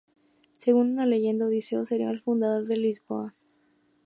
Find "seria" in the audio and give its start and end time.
1.85-2.09